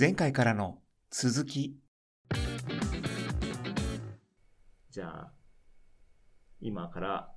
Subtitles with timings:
[0.00, 0.78] 前回からの
[1.10, 1.76] 続き。
[4.90, 5.32] じゃあ、
[6.58, 7.30] 今から、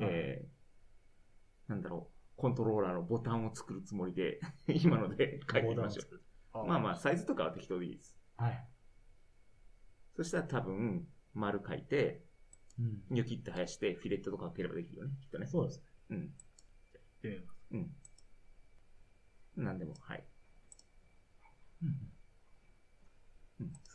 [0.00, 6.02] えー、なんだろう、コントローラーのボタンを作るつもりで、 今ので書いてみましょ
[6.60, 6.66] う。
[6.66, 8.18] まあまあ、サイズとかは適当でいいです。
[8.36, 8.46] あ。
[8.46, 8.68] はい。
[10.16, 12.24] そしたら多分、丸書いて、
[12.80, 13.04] うん。
[13.10, 15.46] ニョキって生やして、フィレットとかかければできるよね、きっとね。
[15.46, 15.86] そうですね。
[16.10, 16.18] うん。
[16.18, 17.64] やってみます。
[17.70, 19.64] うん。
[19.64, 20.26] なんでも、はい。
[21.84, 22.17] うん。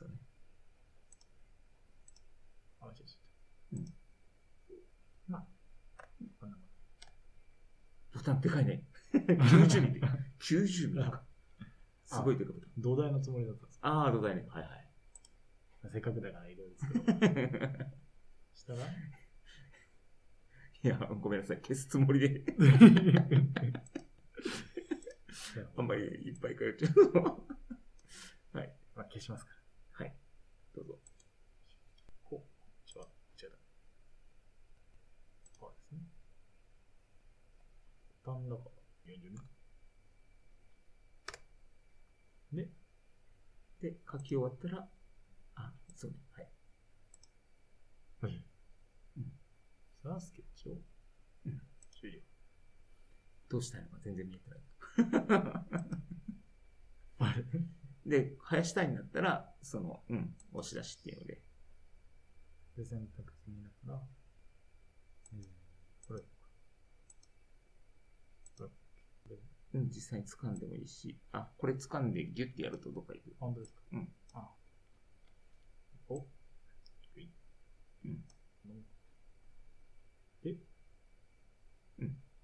[0.05, 0.17] うん、そうね。
[2.81, 3.13] あ、ちょっと。
[3.73, 3.85] うん。
[5.27, 5.45] まあ、
[6.39, 6.66] こんなもん。
[8.13, 8.84] ボタンでかいね。
[9.13, 10.02] 90ミリ。
[10.39, 11.23] 90ミリか。
[12.05, 12.55] すごいでかい。
[12.77, 14.45] 土台のつもりだったんですああ、土台ね。
[14.49, 14.89] はいはい。
[15.91, 17.03] せっかくだから色々ですけど。
[18.55, 18.80] したら？
[20.83, 21.58] いや、ごめんなさい。
[21.58, 22.44] 消すつもりで。
[25.77, 26.92] あんまりいっぱい書いちゃう。
[28.58, 28.73] はい。
[28.95, 29.62] まあ、消しますから。
[30.75, 30.81] はい。
[30.81, 30.99] どうぞ。
[32.23, 32.89] こう。
[32.89, 33.02] ちょ、
[33.41, 33.52] 違う。
[35.59, 35.99] そうですね。
[38.25, 38.63] ボタンだか
[39.05, 39.33] ら40
[42.53, 42.69] ね。
[43.81, 44.88] で、で、書き終わったら、
[45.55, 46.17] あ、そうね。
[46.31, 46.49] はい。
[48.21, 48.43] はい。
[49.17, 49.31] うん
[50.02, 50.73] さあ、スケッチを、
[51.45, 52.19] うん終了。
[53.49, 54.59] どうしたいのか全然見えてない。
[57.19, 57.43] あれ？
[58.05, 61.41] で、生やしたいんだったら、その、うん、押し出しっていうので、
[62.75, 64.01] で、選択肢になったら、
[65.33, 65.47] えー、
[66.07, 66.21] これ、
[68.57, 68.69] こ
[69.29, 69.37] れ、
[69.73, 73.35] うん、実際に掴んでもいいし、あ、これ掴んでギュッてやるとどっか行く。
[73.39, 73.81] 本当ですか？
[73.93, 74.13] うん。
[74.33, 74.55] あ。
[76.09, 76.27] お
[77.15, 77.31] 低い。
[78.05, 78.25] うん。
[80.43, 80.57] で、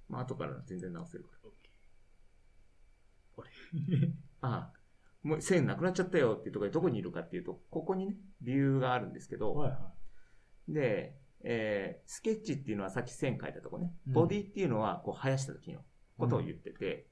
[0.07, 1.39] まあ、後から全然直せるから。
[3.43, 3.49] れ。
[4.41, 4.73] あ
[5.23, 9.91] もう線なくなっちゃったよっていうところでどこにいるかっていうと、ここにね、理由があるんですけど、はいは
[10.67, 15.81] で、えースケッチっていうのはさっき線描いたとこね、うんボディっていうのはこう生やした時の
[16.17, 17.07] ことを言ってて、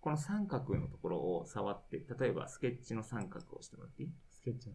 [0.00, 4.12] この三角のところを触って、例えばスケッチの三角をしてもらっていいい？
[4.30, 4.74] スケッチの。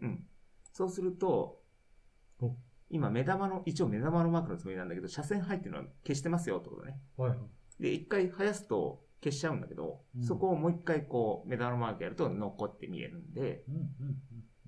[0.00, 0.26] うん。
[0.72, 1.60] そうすると
[2.40, 2.54] お、
[2.90, 6.98] 今目玉の、一応目玉のマークのつもりなんだけど、斜線入ってるのは消してますよってことね。
[7.16, 7.38] はいはい。
[7.82, 13.84] で、一回生やすと消しちゃうんだけど、うんそこをもう一回こう目玉のマークやると残って見えるんで、うんうんう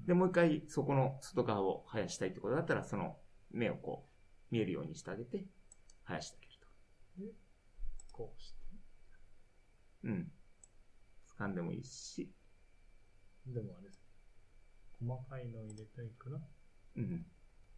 [0.03, 0.06] ん。
[0.06, 3.16] で、もう一回そこの外側を生やしたいってことだったら、その
[3.50, 4.09] 目をこ
[4.50, 5.44] う見えるようにしてあげて、
[6.06, 7.33] 生やしてあげると。
[8.12, 8.60] こうして？
[10.05, 10.33] うん。
[11.39, 12.31] 掴んでもいいし、
[13.47, 14.03] でもあれです。
[15.00, 16.41] 細かいのを入れたいから、
[16.97, 17.27] うん。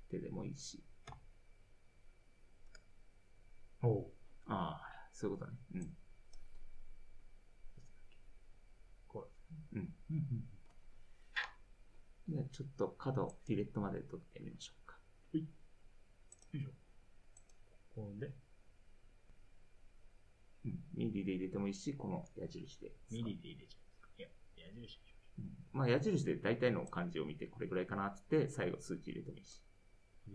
[0.09, 0.83] 手でもいいし。
[3.83, 4.07] おう。
[4.47, 5.59] ああ、そういうことね。
[5.75, 5.97] うん。
[9.09, 9.29] こ
[9.73, 9.79] う。
[9.79, 9.95] うん。
[10.11, 10.49] うんうん。
[12.29, 14.99] じゃあちょっと角、フィレットまで取ってみましょうか。
[15.33, 16.71] よいしょ。
[17.95, 18.33] ここで、
[20.65, 20.79] うん。
[20.95, 22.93] ミリで入れてもいいし、この矢印で。
[23.11, 24.09] ミリで入れちゃいますか。
[24.19, 25.51] いや、矢印にしましうん。
[25.73, 29.63] まあ矢印で大体の漢字を見て、これぐらいかなって最後数値入れてもいいし。
[30.29, 30.33] ょ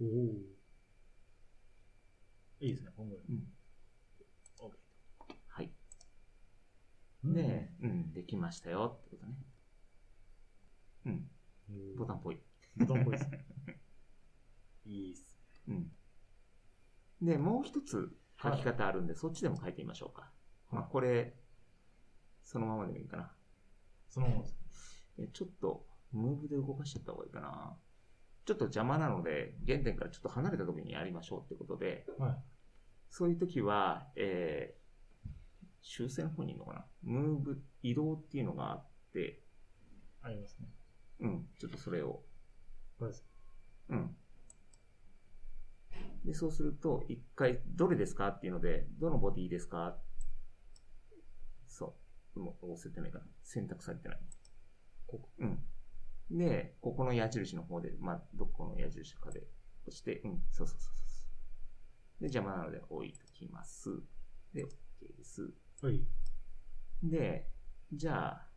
[0.00, 0.04] う。
[0.04, 0.64] おお。
[2.60, 3.24] いいですね、こんぐらい。
[3.28, 3.44] うん。
[4.58, 4.78] オッケ
[5.48, 5.66] はい。
[5.66, 5.70] ー。
[7.32, 9.34] で、うん、できましたよってことね。
[11.06, 11.30] うん。
[11.70, 12.40] うんボタンっぽい。
[12.76, 13.46] ボタンっぽいですね。
[14.84, 15.76] いいっすね。
[17.20, 17.26] うん。
[17.26, 20.30] で、もう一つ書き方あるんで、そっちでも書いてみましょうか。
[20.70, 21.34] まあ、はいこれ、
[22.42, 23.32] そのままでもいいかな。
[24.08, 25.08] そのままです。
[25.18, 27.76] えちょっと、ムーブで動かしちゃった方がいいかな。
[28.44, 32.36] ちょっと邪魔なので、原点からちょっと離れたところにやりましょうってことで、はい。
[33.10, 34.83] そういう時は、えー、
[35.96, 36.84] 修正の方にいるのかな？
[37.02, 39.44] ムーブ、移動っていうのがあって、
[40.22, 40.66] ありますね。
[41.20, 42.24] うん、ちょっとそれを、
[42.98, 43.24] これです。
[43.90, 44.16] うん。
[46.24, 49.96] で、そうすると、一回、どれですかっていうので、どのボディですか？
[51.68, 51.94] そ
[52.34, 52.40] う。
[52.40, 53.26] もう押せてないかな。
[53.44, 54.18] 選択されてない。
[55.06, 55.28] ここ。
[55.38, 55.62] うん。
[56.36, 59.46] で、ここの矢印の方で、まあ、どこの矢印かで
[59.86, 61.28] 押して、うん、そうそうそうそうそ
[62.18, 62.22] う。
[62.22, 63.90] で、邪魔なので置いときます。
[64.52, 64.68] で、OK
[65.16, 65.52] です。
[65.84, 66.00] はい。
[67.02, 67.50] で、
[67.92, 68.48] じゃあ、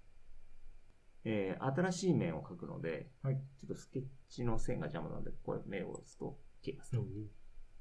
[1.26, 3.36] えー新しい面を描くので、はい。
[3.60, 6.98] ちょっとスケッチの線が邪魔なので、これ目を押すと消えます。
[6.98, 7.04] お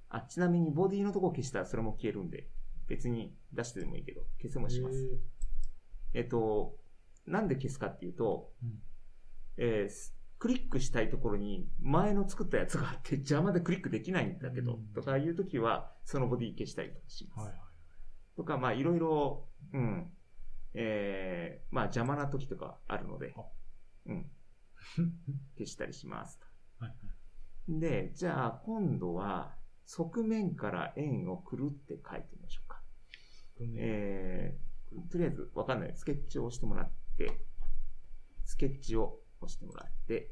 [0.08, 2.48] あ、ちなみにボディのとこ消したらそれも消えるんで、
[2.88, 4.96] 別に出してでもいいけど、消せもします。
[6.12, 6.76] えっと、
[7.26, 8.82] なんで消すかっていうと、うん
[9.58, 17.46] えーすクリックしたいところに前の作ったやつがあって邪魔でクリックできないんだけど、うんとかいうときは、そのボディ消したりとかします。
[17.46, 17.65] はいはい。
[18.36, 20.12] とか、まあ、いろいろ、うん。
[20.78, 23.44] えー、まあ邪魔な時とかあるのであ、
[24.06, 24.30] うん、
[25.56, 26.46] 消したりしますと。
[26.84, 26.96] はいは
[27.76, 27.80] い。
[27.80, 29.56] で、じゃあ今度は
[29.86, 32.82] 側面から円をくるって書いてみましょうか。
[33.58, 35.96] えー、とりあえずわかんない。
[35.96, 37.40] スケッチを押してもらって、
[38.44, 40.30] スケッチを押してもらって、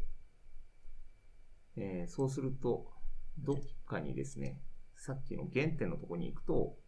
[1.77, 2.93] えーそうすると、
[3.39, 3.57] どっ
[3.87, 4.61] かにですね、
[4.95, 6.79] さっきの原点のところに行くと、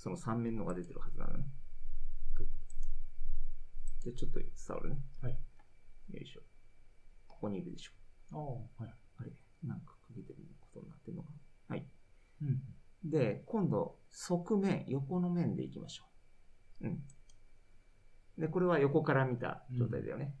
[0.00, 1.44] その3面のが出てるはずなのね。
[4.02, 4.96] で、ちょっと伝わるね。
[5.20, 5.32] はい。
[5.32, 6.40] よいしょ。
[7.28, 7.92] ここにいるでしょ。
[8.32, 8.94] ああ、はい。
[9.18, 9.30] あれ
[9.62, 11.28] なんかかけてることになってるのか
[11.68, 11.86] なはい。
[12.42, 13.10] うん。
[13.10, 16.04] で、今度、側面、横の面でいきましょ
[16.80, 16.86] う。
[16.86, 17.02] うん。
[18.38, 20.34] で、これは横から見た状態だよね。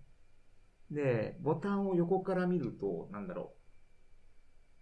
[0.90, 3.52] で、ボタンを横から見ると、なんだろ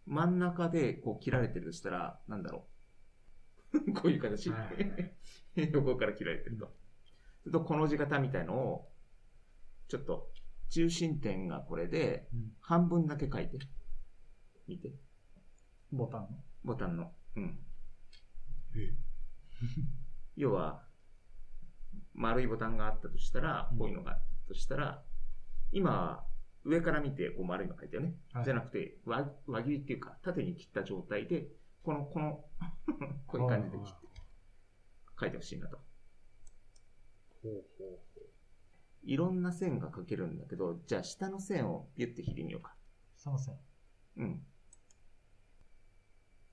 [0.06, 0.12] う。
[0.12, 2.77] 真ん中でこう切られてるとしたら、なんだろう。
[3.94, 4.50] こういう形。
[4.50, 4.70] は
[5.56, 6.72] 横 から切られてると。
[7.42, 8.92] すると、この字型みたいのを、
[9.88, 10.30] ちょっと、
[10.70, 12.56] 中心点がこれで、うん。
[12.60, 13.58] 半分だけ書いて。
[14.66, 14.92] 見て。
[15.90, 16.44] ボタンの？
[16.64, 17.14] ボタンの。
[17.36, 17.58] うん。
[18.76, 18.94] え
[20.36, 20.86] 要は、
[22.14, 25.04] 丸いボタンがあったとしたらう、んこういうのがあったとしたら、
[25.72, 26.26] 今は
[26.64, 28.14] 上から見てこう丸いの書いてよね。
[28.32, 31.50] はいじゃなくて輪、輪切りっていうか、縦に切った状態で、
[31.88, 32.44] この、この、
[33.26, 34.20] こういう感じで切って
[35.18, 35.78] 書いてほしいなと。
[37.42, 38.28] ほうほうほう。
[39.04, 42.74] いろんな線が描けるんだけど、じゃあ下の線をピュッて引いてみようか。
[43.16, 43.54] すいません。
[44.18, 44.46] うん。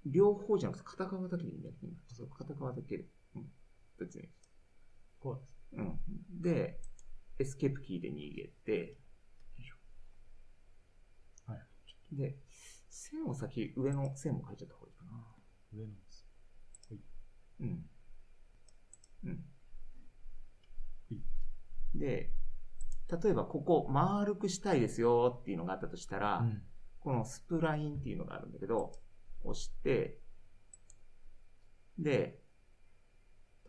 [0.05, 1.75] 両方じゃなくて片側だけでいいんだよ。
[1.83, 3.05] 今そう片側だけで。
[3.35, 3.51] うん。
[3.99, 4.29] 別に。
[5.19, 5.57] こうです。
[5.73, 5.99] うん。
[6.41, 6.79] で、
[7.39, 8.97] エスケープキーで逃げて、
[11.45, 12.15] はい。
[12.15, 12.37] で、
[12.95, 15.12] 線を先、上の線も書いちゃった方がいいかな。
[15.74, 16.25] 上のです。
[17.59, 17.86] うん。
[19.25, 19.45] うん
[21.12, 22.00] い。
[22.00, 22.31] で、
[23.21, 26.62] 例えばここ丸くしたいですよっていうのがあったとしたら、うん。
[27.00, 28.94] このスプラインっていうのがあるんだけど、
[29.44, 30.21] 押して、
[32.00, 32.39] で、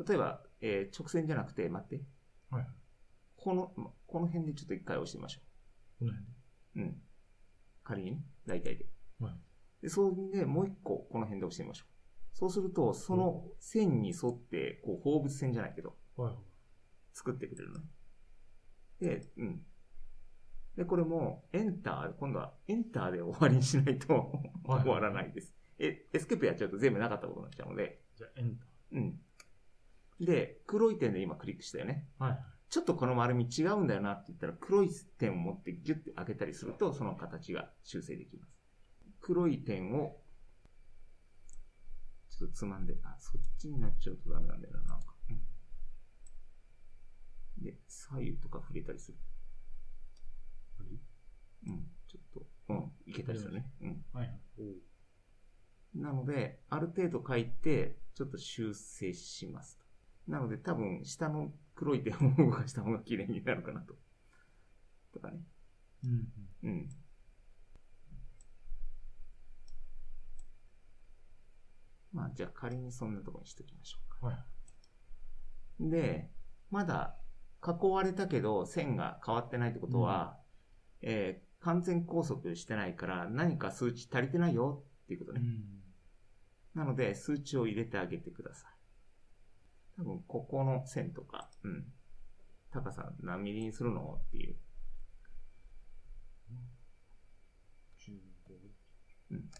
[0.06, 2.04] 例えば、えー直線じゃなくて、待って、
[2.50, 2.66] はい。
[3.36, 5.40] この、まこの辺でちょっと一回押してみましょ
[5.98, 6.32] この辺で。
[6.76, 6.80] う。
[6.80, 7.02] うん。
[7.82, 8.95] 仮にね、大体で。
[9.20, 9.32] はい。
[9.82, 11.96] で、それでもう一個この辺で押してみましょう。
[12.36, 16.34] そうすると、その線に沿って、こう、放物線じゃないけど、はい。
[17.14, 17.86] 作ってくれるのね。
[19.00, 19.62] で、うん。
[20.76, 24.32] で、これも、エンター、今度はエンターで終わりにしないと
[24.64, 25.54] はい終わらないです。
[25.78, 29.20] え、エスケープやっちゃうと全部なかったことになっちゃうので、じゃあ、エンタうん。
[30.20, 32.06] で、黒い点で今クリックしたよね。
[32.20, 32.24] ー。
[32.24, 32.38] はい。
[32.68, 38.55] ちょっとこの丸み違うんだよなって言ったら、黒い点を持ってギュッて開けたりすると、その形が修正できます。
[39.26, 40.22] 黒い点を、
[42.30, 45.16] ちょっとつまんで、あ、そっちになっちゃうとダメなんだよな、なんか。
[45.28, 45.32] う
[47.60, 49.18] ん、で、左右とか触れたりする。
[51.66, 53.68] うん、ちょっと、うん、いけたりするね。
[53.80, 54.04] うん。
[54.12, 54.40] はいはい。
[54.58, 54.66] おう
[55.96, 59.84] なので、ある程度書いて、ちょっと修正しますと。
[60.30, 63.96] なので、多分、下の黒い点を動かした方が綺麗になるかなと。
[65.12, 65.40] とかね。
[66.04, 66.28] うん。
[66.62, 67.05] うん。
[72.16, 74.26] まあ、じゃあ仮にそんなところにしときましょうか。
[74.28, 74.32] は
[75.80, 75.90] い。
[75.90, 76.30] で、
[76.70, 77.16] まだ
[77.62, 80.38] 囲われたけど線が変わってないってことは、
[81.02, 85.40] えー完全拘束してないから何か数値足りてないよっていうことね。
[85.42, 86.80] うん。
[86.80, 88.70] なので、数値を入れてあげてください。
[90.00, 91.86] 多分、ここの線とか、うん。
[92.70, 94.56] 高さ何ミリにするのっていう。
[99.30, 99.56] 15。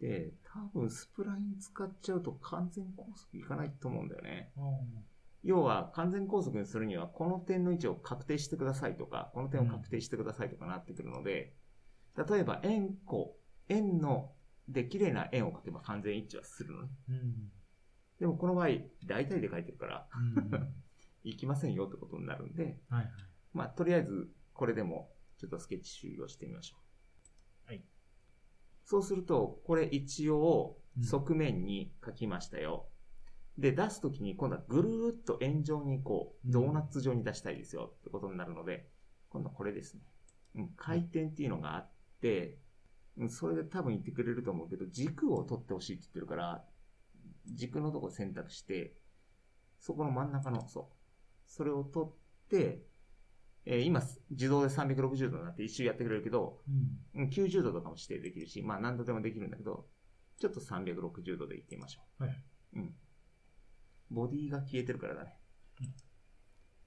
[0.00, 4.50] で、多分、スプライン使っちゃうと完全拘束いかないと思うんだよね。
[4.56, 4.60] あ
[5.42, 11.54] 要は、完全拘束にするには、この点の位置を確定してくださいとか、この点を確定してくださいとかなってくるので、
[12.16, 13.36] 例えば、円弧、
[13.68, 14.32] 円の、
[14.68, 16.88] で、綺麗な円を描けば完全一致はするのね。
[17.10, 17.52] ーうん。
[18.20, 18.68] でも、この場合、
[19.04, 20.74] 大体で書いてるから、うん。
[21.24, 23.12] いきませんよってことになるんで、はいはい。
[23.52, 26.89] まあ、とりあえず、これでも、ちょっとスケッチ終了してみましょう。
[28.96, 28.98] はい。
[28.98, 32.88] そうすると、これ一応うん、側面に書きましたよ。
[33.58, 38.88] で、出すときに、今度はぐるーっと円状にこう、うんドーナツ状に出したいですよってことになるので、
[39.28, 40.00] 今度はこれですね。
[40.56, 42.58] うん、回転っていうのがあって、
[43.16, 46.64] うん、それで多分言ってくれると思うけど、軸を取ってほしいって言ってるから、
[47.46, 48.94] 軸のとこ選択して、
[49.78, 50.94] そこの真ん中の、そう。
[51.46, 52.12] それを取っ
[52.48, 52.82] て、
[53.66, 56.60] えー今、自動で360度になって一周やってくれるけど、
[57.14, 57.22] うん。
[57.22, 59.86] うん90度とかも指定できるし、まあ何度でもできるんだけど、
[60.38, 62.24] ちょっと360度でいってみましょう。
[62.24, 62.44] はい。
[62.76, 62.94] うん。
[64.10, 65.38] ボディが消えてるからだね
[65.80, 65.94] うん。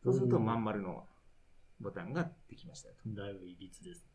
[0.03, 1.06] そうすると、まん丸の
[1.80, 3.10] ボタンができましたよと。
[3.10, 4.08] だいぶいびつです。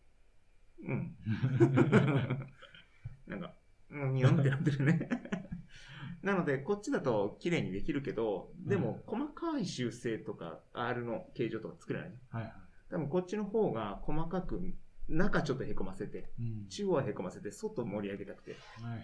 [0.85, 1.17] うん。
[3.27, 3.55] なんか、
[3.91, 5.09] うん、ニョンってなってるね。
[6.28, 12.18] なので、こっちだと綺麗にできるけど、でも、細かい修正とか、R の形状とか作れないね。
[12.28, 12.52] はいはい。
[12.90, 14.61] 多分こっちの方が細かく、
[15.08, 16.68] 中ちょっとへこませて、うん。
[16.68, 19.02] 中央はへこませて、外盛り上げたくて、はいはい。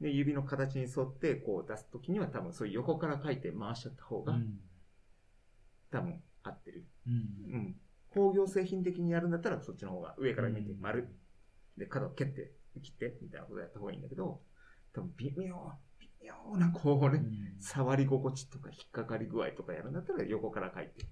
[0.00, 4.60] で、指の形に沿ってこう出すときには多分そういう横から書いて回しちゃった方がうん。
[5.90, 6.86] 多分合ってる。
[7.06, 7.14] うん
[7.54, 7.56] う。
[7.58, 7.76] ん。
[8.08, 11.08] 工業製品的にやるんだったらそっちの方が上から見て丸。
[11.76, 14.40] で、角を蹴って、切って、みたいなことやった方がいいんだけど、
[14.94, 15.72] 多分微妙、
[16.24, 21.06] 微妙なこうね、うん触り心地とか引っかかり具合とかやるんだったら横から書いて、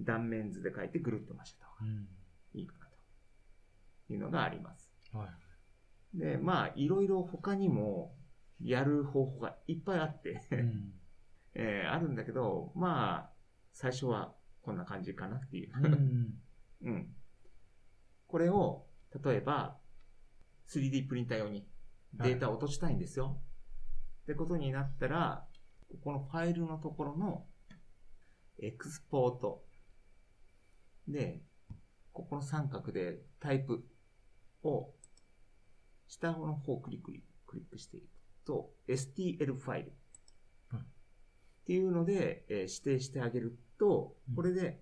[0.00, 2.08] 断面図で書いてぐるっと回しちゃった方がうん。
[2.54, 2.86] いいかな
[4.08, 4.90] というのがあります。
[5.12, 5.28] は
[6.14, 6.18] い。
[6.18, 8.16] で、まあ、いろいろ他にも
[8.60, 10.92] やる方法がいっぱいあって、うん。
[11.54, 13.30] えーあるんだけど、まあ、
[13.72, 15.72] 最初はこんな感じかなっていう。
[15.76, 16.40] うん。
[16.82, 17.14] うん。
[18.26, 18.88] これを、
[19.24, 19.78] 例えば、
[20.66, 21.68] 3D プリンター用に
[22.14, 23.40] データを落としたいんですよ。
[24.30, 25.44] ってことになったら、
[25.90, 27.46] ここのファイルのところの
[28.62, 29.64] エクスポート
[31.08, 31.40] で、
[32.12, 33.84] ここの三角でタイプ
[34.62, 34.90] を
[36.06, 37.12] 下の方をクリック
[37.44, 38.06] クリックしていく
[38.46, 39.92] と STL ファイル
[40.68, 40.84] はいっ
[41.66, 44.78] ていうので、えー指定してあげるとうん、これで、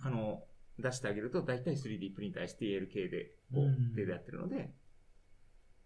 [0.00, 0.44] あの、
[0.78, 4.70] 出してあげると、だいたい 3D プリンター STL 系で、こうんう、データやってるので、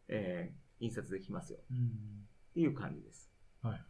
[0.09, 1.77] えー印刷できますようん。
[1.77, 3.31] っていう感じです。
[3.63, 3.85] はい。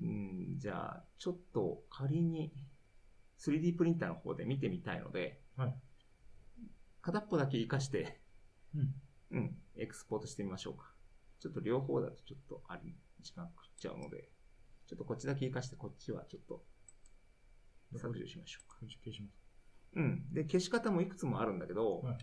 [0.00, 2.52] うん、じゃあ、ちょっと仮に
[3.38, 5.74] 3D プリンターの方で見てみたいので、はい。
[7.00, 8.20] 片っぽだけ活かして、
[8.74, 8.94] うん。
[9.32, 10.92] うん、エクスポートしてみましょうか。
[11.40, 14.30] ちょっと両方だとちょっとあり、時間食っちゃうので、
[14.86, 16.64] ちょっとこっちだけ活かして、こっちはちょっと
[17.98, 18.78] 削除しましょうか。
[19.94, 20.32] うん。
[20.32, 22.18] で、消し方もいくつもあるんだけど、はい。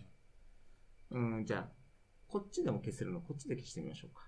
[1.10, 1.79] うん、じゃあ、
[2.30, 4.22] こっちでも消せるの、こっちで消してみましょうか。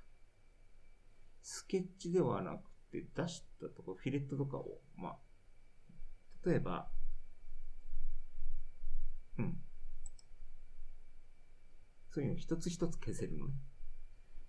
[1.42, 5.18] スケッチではなくて、出したところ、フィレットとかを、まあ、
[6.44, 6.90] 例えば、
[9.38, 9.56] うん。
[12.10, 13.54] そういうの一つ一つ消せるのね。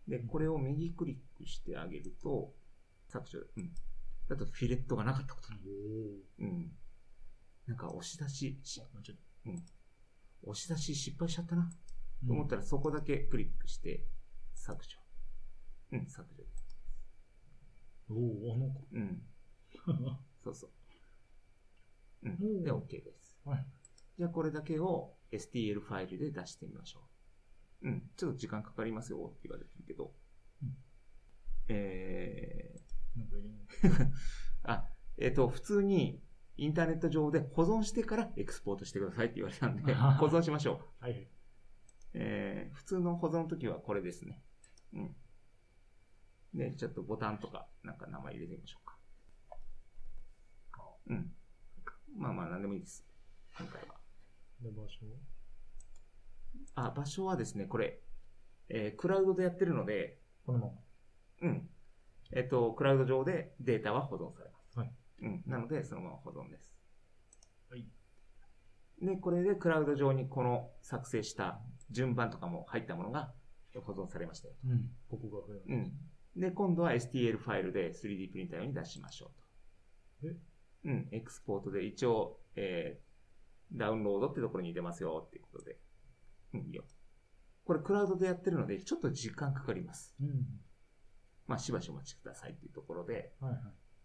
[0.08, 2.54] で、これを右クリックしてあげると、
[3.08, 3.72] 削除、うん。
[4.28, 5.60] だとフィレットがなかったことに。
[6.40, 6.72] おうん。
[7.68, 9.02] なんか押し出し、しお。
[9.02, 9.18] ちょっ
[10.44, 11.70] 押し出し失敗しちゃったな。
[12.24, 14.06] とと思ったらそこだけクリックして
[14.54, 14.98] 削除。
[15.92, 16.44] うん、削除。
[18.10, 18.88] おお、あの子。
[18.92, 19.22] うん、
[20.44, 20.70] そうそう。
[22.24, 23.38] うん、で、OK です。
[23.46, 23.66] はい。
[24.18, 27.02] じゃあこれだけを STL ファイルで出してみましょ
[27.82, 27.88] う。
[27.90, 30.14] うん、ちょっと時間かかりますよって言われてるけど。
[30.62, 30.78] うん
[31.70, 32.76] え
[33.16, 33.66] なんかいいね。
[33.84, 34.12] ー、
[34.64, 36.22] あ、えっ、と、普通に
[36.58, 41.04] インターネット上で保存してからエクスポートしてくださいって言われたんで、 保存しましょう。
[41.04, 41.28] はいはい。
[42.14, 44.42] えー普通の保存の時はこれですね。
[44.94, 45.16] うん。
[46.54, 48.94] で、ちょっとボタンとか、なんか名前入れてみましょうか。
[51.10, 51.32] うん。
[52.18, 53.06] まあまあ、なんでもいいです。
[53.58, 53.96] 今回は。
[54.62, 55.06] で、場所
[56.76, 58.00] あ、場所はですね、これ、
[58.70, 60.72] えークラウドでやってるので、このまま。
[61.42, 61.70] うん。
[62.32, 64.80] えっ、と、クラウド上でデータは保存されます。
[64.80, 64.94] はい。
[65.22, 65.44] うん。
[65.46, 66.74] なので、そのまま保存です。
[67.70, 67.86] はい。
[69.02, 71.60] で、これでクラウド上にこの作成した
[71.92, 73.34] 順番とかも入ったものが
[73.76, 74.54] 保存されましたよ。
[74.66, 74.90] うん。
[75.10, 75.56] ここが。
[75.68, 75.92] うん。
[76.36, 79.32] で、今度は STL ファイルで 3D プリンター用に出しましょ
[80.22, 80.28] うと。
[80.30, 80.36] え？
[80.86, 85.78] うん、エクスポートで一応、えー、ダウンロードってところに出ますよっていうことで。
[86.54, 86.84] うん、いいよ。
[87.66, 90.16] これクラウドでやってるので、ちょっと時間かかります。
[90.22, 90.46] うん。
[91.48, 93.62] まあ、しばしお待ちくださいっていうところで、はいはい。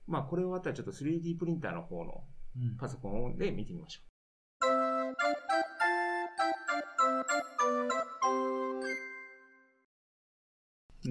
[0.06, 2.24] まあ、これ終わったらちょっと 3D プリンターの方の
[2.56, 2.76] うん。
[2.76, 4.08] パソコンで見てみましょう。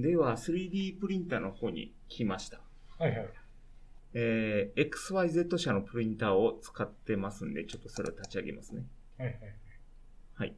[0.01, 2.61] では、3D プリンターの方に来ました。
[2.99, 3.29] はいはい。
[4.13, 8.85] えー XYZ 社のプリンターを使ってますんで、ちょっとそれを立ち上げますね。
[9.17, 9.37] はいはい。
[10.35, 10.55] はい。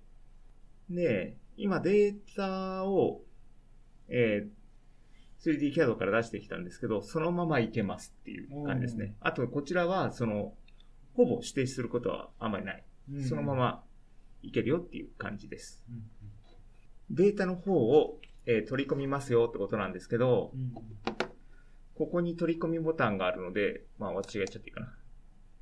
[0.89, 3.22] で、今データを、
[4.08, 4.60] えー
[5.41, 9.15] 3D キャドから出してきたんですけど、そのままいけますっていう感じですね。
[9.22, 10.53] あと、こちらは、その、
[11.13, 12.84] ほぼ指定することはあんまりない。
[13.13, 13.55] うんそのま。
[13.55, 13.84] ま
[14.41, 15.81] いけるよっていう感じです。
[15.89, 17.15] うん。
[17.15, 18.19] データの方を、
[18.51, 20.74] えー取り込みますよってことなんですけどう、ん。
[21.94, 24.96] ここに取り込みボタンがあるので、まあ私がやっちゃっていいかな。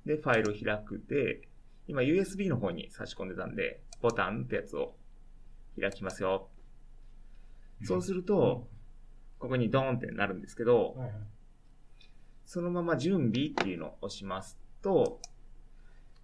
[0.06, 1.42] で、ファイルを開くで、
[1.88, 4.96] 今 USB の方に差し込んでたんで、ボタンってやつを
[5.80, 6.48] 開きますよ。
[7.84, 8.68] そうすると、
[9.40, 11.14] ここにドーンってなるんですけど、はいはい。
[12.46, 15.20] そのまま準備っていうのを押しますと、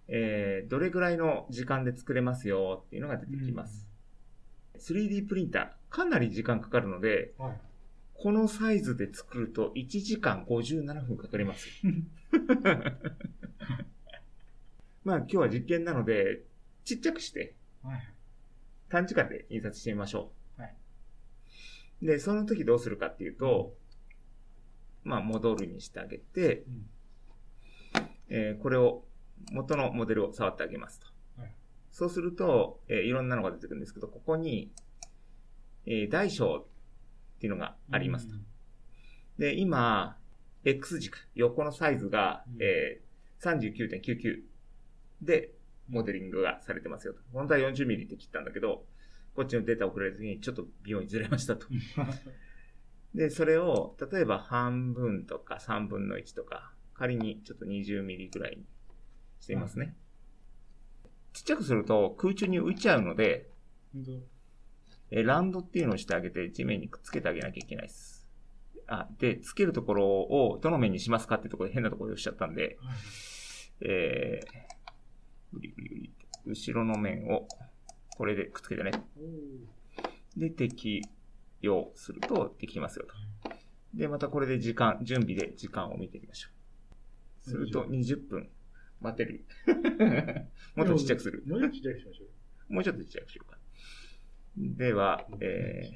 [0.08, 3.86] えー、どれぐらいの時間で作れますよっていうのが出てきます。
[4.78, 7.60] 3D プリンター、かなり時間かかるので、はい。
[8.14, 11.68] このサイズで作ると1時間57分かかります。
[15.04, 16.42] まあ今日は実験なので、
[16.84, 18.12] ちっちゃくしてはい。
[18.88, 20.62] 短時間で印刷してみましょう。
[20.62, 20.74] はい
[22.02, 23.76] で、その時どうするかっていうと、
[25.04, 26.88] まあ戻るにしてあげて、うん。
[28.30, 29.04] えーこれを
[29.52, 31.06] 元のモデルを触ってあげますと。
[31.40, 31.54] はい
[31.92, 34.72] そうすると、えーいろんなのが出てくるんですけど、ここに、
[35.86, 36.66] えー大小
[37.36, 38.34] っていうのがありますと。
[39.38, 40.16] で、今、
[40.64, 44.42] X 軸、横のサイズが、うんえー、39.99
[45.20, 45.50] で
[45.88, 47.20] モデリングがされてますよと。
[47.32, 48.84] 本当は 40mm って切ったんだけど、
[49.34, 51.66] こっちのデータ送られた時にちょっと微妙にずれましたと。
[53.14, 58.64] で、それを、例えば半分とか3分の1とか、仮にちょっと 20mm ぐらいに
[59.40, 59.96] してみますね。
[61.32, 63.50] ちっちゃくすると空中に浮いちゃうので、
[65.16, 68.26] えーランドっていうのをしてあげて地面にくっつけてあげなきゃいけないです。
[68.88, 72.96] あ、で、つけるところをどの面にしますかってところで変なところで押しちゃったんで、はい。
[73.82, 76.12] えー、ぐりぐりぐり
[76.46, 77.46] 後ろの面を
[78.16, 78.90] これでくっつけてね。
[80.36, 81.02] で、適
[81.60, 83.14] 用するとできますよと。
[83.94, 86.48] で、またこれで時間、準備で時間を見てみましょ
[87.46, 87.50] う。
[87.50, 88.48] すると20分
[89.00, 89.44] 待てる。
[90.74, 91.44] もっとちっちゃくする。
[91.46, 92.74] もうちょっとちっちゃくしましょう。
[92.74, 93.53] もうちょっとちっちゃくしようか。
[94.56, 95.90] では、え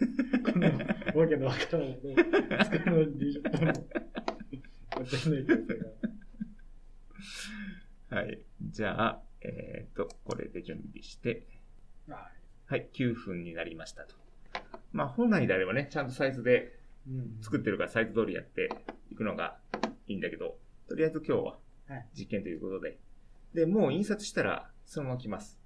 [0.44, 0.68] この
[1.20, 3.66] わけのわからないの、使うのに20分も。
[3.66, 8.42] わかんないですー、はい。
[8.62, 11.46] じゃあ、えっ、と、これで準備して、
[12.08, 12.16] が。
[12.16, 12.30] は
[12.66, 14.14] はい、9分になりましたと。
[14.92, 16.78] まあ、本来であればね、ちゃんとサイズで
[17.42, 18.70] 作ってるからサイズ通りやって
[19.10, 19.58] いくのが
[20.06, 20.56] いいんだけど、
[20.88, 21.58] とりあえず今日は
[21.88, 22.98] はい実験ということで。
[23.54, 25.58] で、もう印刷したらそのまま来ます。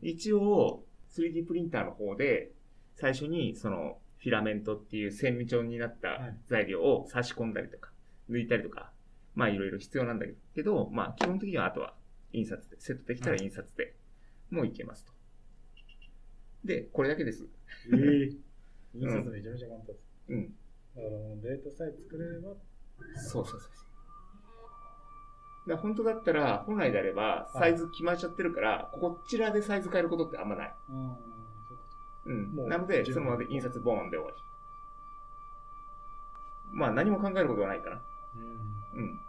[0.00, 2.50] 一応、3D プリンターの方で、
[2.96, 7.90] 最初にそのフィラメントっていう線味調になったはい材料を差し込んだりとか、
[8.30, 8.92] 抜いたりとか、
[9.34, 11.94] まあいろいろ必要なんだけど、まあ基本的にはあとは
[12.32, 13.94] 印刷で、セットできたら印刷で
[14.50, 15.12] もういけますと。
[16.64, 17.46] で、これだけです。
[17.92, 18.32] ええ
[18.94, 19.98] 印刷めちゃめちゃ簡単です。
[20.28, 20.54] うん。
[20.94, 22.54] だからもうデータさえ作れれば、
[23.16, 23.91] そうそうそうそう。
[25.66, 30.74] だ本当だったら、本来であれば、サイズ決まっちゃってるから、こちらでサイズ変えることってあんまない。
[30.88, 31.16] うん、
[31.68, 31.74] そ
[32.26, 34.36] うんなので、そのままで印刷ボーンで終わり。
[36.72, 37.96] まあ何も考えることはないかな。
[37.96, 38.00] う
[38.94, 39.20] うん。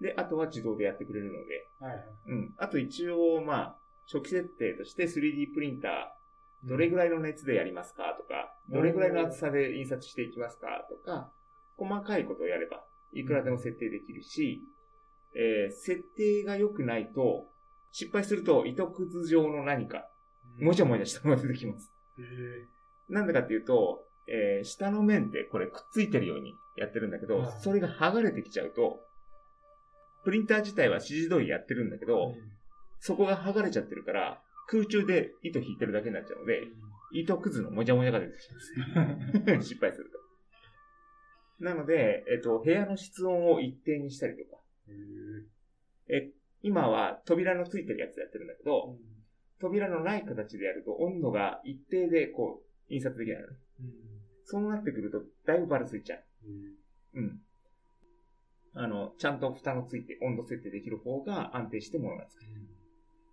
[0.00, 1.84] で、あとは自動でやってくれるので、ん。
[1.84, 2.06] はいはい。
[2.26, 2.54] うん。
[2.56, 3.76] あと一応、まあ、
[4.10, 8.16] 初期設定として 3D プリンター、どれぐらいの熱でやりますか？
[8.18, 10.86] とか、うんどれぐらいの厚さで印刷していきますか？
[10.90, 11.30] とか、
[11.76, 14.64] 細かいことをやれば、いくらでも設定できるし、
[15.34, 17.46] えー設定が良くないと、
[17.92, 20.08] 失敗すると糸くず状の何か、
[20.58, 21.92] もじゃもじゃしたものが出てきます。
[22.18, 22.22] え
[23.08, 29.00] なんでかっていうと、えー下の面ってこれくっついてるようにやってるんだけど、はいそれが剥がれてきちゃうと、
[30.24, 32.34] プリンター自体は指示通りやってるんだけど、
[33.00, 36.62] そこが剥がれちゃってるから、空中で糸引いてるだけになっちゃうので、
[37.12, 39.64] 糸くずのもじゃもじゃが出てきます。
[39.64, 41.64] 失敗すると。
[41.64, 44.60] なので、えっと、部屋の室温を一定にしたりとか、
[46.08, 46.30] え、
[46.62, 48.96] 今は扉のついてるやつでやってるんだけど、
[49.60, 53.56] 扉のない形でやると温度が一定でこう、印刷できないのね。
[54.44, 56.24] そうなってくると、だいぶバラついちゃう。
[57.14, 57.40] うん。
[58.74, 62.60] あの、ちゃんと蓋のついて温度設定できる方が安定して物が作れる。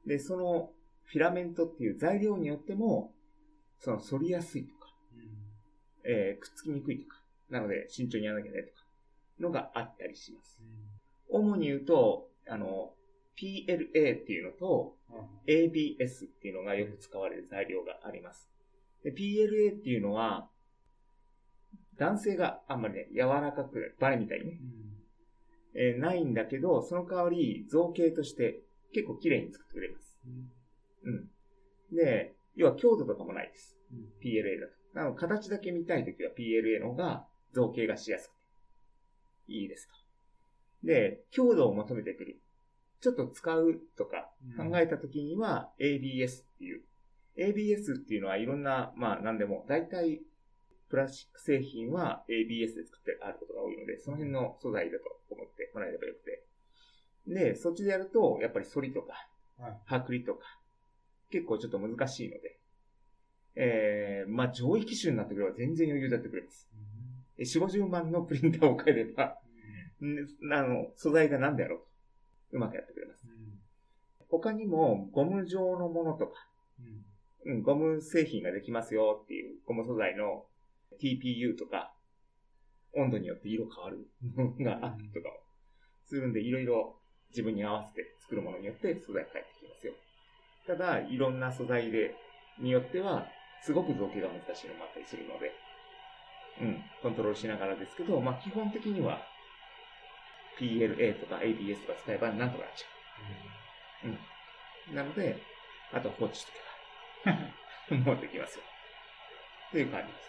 [0.06, 0.72] で、その
[1.04, 3.14] フィラメントっていう材料によっても、
[3.80, 4.88] その反りやすいとか、
[6.04, 8.86] えーくっつきにくいとか、なので慎重にやらなきゃいけないとか、
[9.40, 10.62] のがあったりします。
[11.30, 12.94] 主に言うと、あの、
[13.38, 14.96] PLA っていうのと
[15.48, 18.50] ABS っていうのがよく使われる材料があります。
[19.04, 20.50] で PLA っていうのは、
[21.98, 24.60] 男性があんまりね、柔らかく、バレみたいにね、
[25.76, 28.62] えーないんだけど、その代わり造形として
[28.94, 30.18] 結構綺麗に作ってくれます。
[31.04, 31.30] うん。
[31.96, 33.78] で、要は強度とかもないです。
[34.24, 34.74] PLA だと。
[34.94, 38.32] なので形だけ見たいときは PLA の方が造形がしやすく
[39.48, 40.05] ていいですと。
[40.86, 42.42] で、強度を求めてくる。
[43.02, 46.82] ちょっと使うとか考えたときには ABS っていう。
[47.38, 50.22] ABS っていうのはいろんな、まあ何でも、大体
[50.90, 56.46] プラスチック製品は ABS で作ってあることが多いので、その辺の素材だと思ってもらえればよくて。
[57.28, 59.28] で、そっちでやると、やっぱり反りとか、
[59.88, 60.62] 剥離とか、
[61.32, 62.60] 結構ちょっと難しいので、
[63.56, 66.70] えー、まあ上位機種になってくれば全然余裕だってくれます。
[67.38, 69.45] え4、50万のプリンターを買えれば、ん
[70.52, 71.86] あの、素材が何であろうと。
[72.52, 73.26] うまくやってくれます。
[74.30, 76.34] 他にも、ゴム状のものとか、
[77.46, 80.46] うん、ゴム製品ができますよっていう、ゴム素材の
[81.02, 81.94] TPU とか、
[82.96, 85.36] 温度によって色変わるのがあったりとかも
[86.06, 86.96] するんで、いろいろ
[87.30, 89.94] 自分に合わせて作るものによって素材が変えてきますよ。
[90.66, 92.16] ただ、いろんな素材で、
[92.60, 93.28] によっては、
[93.62, 95.52] すごく造形が難しいのもあったりするので、
[96.62, 99.20] うん、コントロールしながらですけど、まあ基本的には、
[100.60, 102.88] PLA とか ABS とか使えばなんとかなっちゃ
[104.06, 104.10] う。
[104.90, 104.96] うん。
[104.96, 105.42] なので、
[105.94, 106.52] あと放置しと
[107.24, 108.64] けば、 もうできますよ。
[109.70, 110.26] っていう感じです。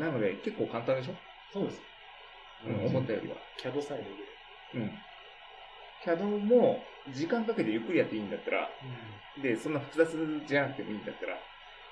[0.00, 1.14] なので、結構簡単でしょ？
[1.52, 1.82] そうです。
[2.66, 3.36] うん、思ったよりは。
[3.58, 4.10] キャドサイドで。
[4.74, 4.98] うん。
[6.04, 8.70] CAD も、時間かけてゆっくりやっていいんだったら、
[9.38, 11.38] うで、そんな複雑じゃなくてもいいんだったら、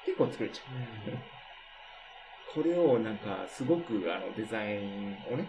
[0.05, 1.11] 結構作れちゃう。
[1.11, 1.23] ん。
[2.55, 5.49] これをなんか、すごくあのデザインをね、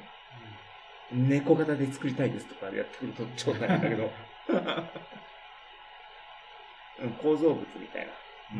[1.11, 4.11] 猫型で作りたいですとかやってくると超大変だけど、
[7.01, 8.13] うん構造物みたいな、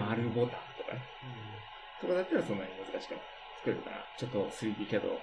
[0.05, 1.01] 丸ボタンとかね、
[2.01, 3.21] とかだったらそんなに難しくない
[3.57, 3.97] 作れるかな。
[4.17, 5.19] ちょっと 3D キャド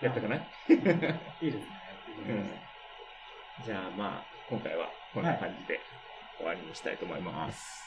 [0.00, 0.36] やったかな？
[0.36, 0.40] い
[1.40, 1.64] いいですね。
[2.28, 3.64] うん。
[3.64, 5.80] じゃあまあ、今回はこんな感じで
[6.36, 7.86] 終わりにしたいと思います。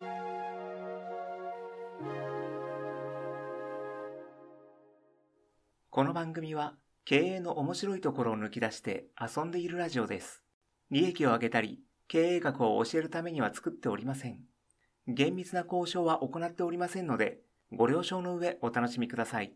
[5.90, 10.44] この番組は経営の面白いところを抜き出して遊んでいるラジオです。
[10.92, 14.40] 利益を上げたり、経営学を教えるためには作っておりません。
[15.08, 17.40] 厳密な交渉は行っておりませんので、
[17.72, 19.54] ご了承の上お楽しみください。